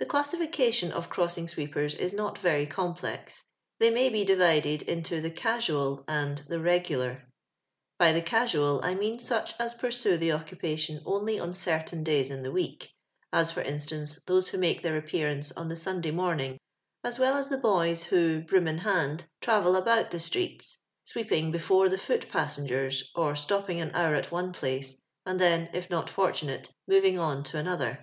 Tho 0.00 0.06
classification 0.06 0.90
of 0.90 1.08
crossing 1.08 1.46
sweepers 1.46 1.94
is 1.94 2.12
not 2.12 2.36
very 2.36 2.66
complex. 2.66 3.44
They 3.78 3.90
may 3.90 4.08
be 4.08 4.24
divided 4.24 4.82
into 4.82 5.20
the 5.20 5.30
casual 5.30 6.04
and 6.08 6.38
the 6.48 6.58
regular. 6.58 7.22
By 7.96 8.10
the 8.10 8.22
casual 8.22 8.80
I 8.82 8.96
mean 8.96 9.18
snch 9.20 9.54
as 9.60 9.74
pursue 9.76 10.16
the 10.16 10.32
occupation 10.32 11.00
only 11.06 11.38
on 11.38 11.54
certain 11.54 12.02
days 12.02 12.32
in 12.32 12.42
the 12.42 12.50
week, 12.50 12.90
as, 13.32 13.52
for 13.52 13.60
instance, 13.60 14.20
those 14.26 14.48
who 14.48 14.58
make 14.58 14.82
their 14.82 14.96
appearance 14.96 15.52
on 15.52 15.68
tho 15.68 15.76
Sunday 15.76 16.10
morning, 16.10 16.58
as 17.04 17.20
well 17.20 17.36
as 17.36 17.46
the 17.46 17.56
boys 17.56 18.02
who, 18.02 18.40
broom 18.40 18.66
in 18.66 18.78
hand, 18.78 19.28
travel 19.40 19.76
about 19.76 20.10
the 20.10 20.18
streets, 20.18 20.82
sweeping 21.04 21.52
before 21.52 21.88
the 21.88 21.98
foot 21.98 22.28
passengers 22.28 23.12
or 23.14 23.36
stop 23.36 23.68
ping 23.68 23.80
an 23.80 23.92
hour 23.94 24.16
at 24.16 24.32
one 24.32 24.52
place, 24.52 25.00
and 25.24 25.38
then, 25.40 25.70
if 25.72 25.88
not 25.88 26.10
fortunate, 26.10 26.74
moving 26.88 27.16
on 27.16 27.44
to 27.44 27.56
another. 27.58 28.02